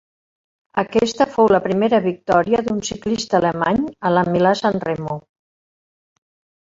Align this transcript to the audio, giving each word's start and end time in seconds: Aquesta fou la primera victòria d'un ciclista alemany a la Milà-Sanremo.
Aquesta 0.83 1.27
fou 1.33 1.49
la 1.55 1.59
primera 1.65 1.99
victòria 2.07 2.63
d'un 2.69 2.81
ciclista 2.89 3.37
alemany 3.43 3.85
a 4.11 4.15
la 4.17 4.25
Milà-Sanremo. 4.37 5.19